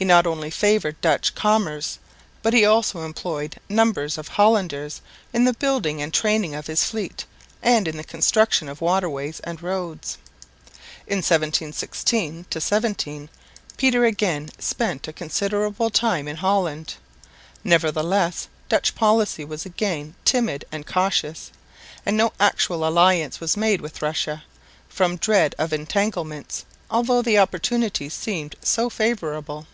He 0.00 0.06
not 0.06 0.26
only 0.26 0.48
favoured 0.48 0.98
Dutch 1.02 1.34
commerce, 1.34 1.98
but 2.42 2.54
he 2.54 2.62
employed 2.62 3.60
numbers 3.68 4.16
of 4.16 4.28
Hollanders 4.28 5.02
in 5.30 5.44
the 5.44 5.52
building 5.52 6.00
and 6.00 6.10
training 6.10 6.54
of 6.54 6.68
his 6.68 6.84
fleet 6.84 7.26
and 7.62 7.86
in 7.86 7.98
the 7.98 8.02
construction 8.02 8.70
of 8.70 8.80
waterways 8.80 9.40
and 9.40 9.62
roads. 9.62 10.16
In 11.06 11.18
1716 11.18 12.46
17 12.50 13.28
Peter 13.76 14.06
again 14.06 14.48
spent 14.58 15.06
a 15.06 15.12
considerable 15.12 15.90
time 15.90 16.26
in 16.28 16.36
Holland. 16.36 16.94
Nevertheless 17.62 18.48
Dutch 18.70 18.94
policy 18.94 19.44
was 19.44 19.66
again 19.66 20.14
timid 20.24 20.64
and 20.72 20.86
cautious; 20.86 21.50
and 22.06 22.16
no 22.16 22.32
actual 22.40 22.88
alliance 22.88 23.38
was 23.38 23.54
made 23.54 23.82
with 23.82 24.00
Russia, 24.00 24.44
from 24.88 25.18
dread 25.18 25.54
of 25.58 25.74
entanglements, 25.74 26.64
although 26.90 27.20
the 27.20 27.38
opportunity 27.38 28.08
seemed 28.08 28.56
so 28.62 28.88
favourable. 28.88 29.66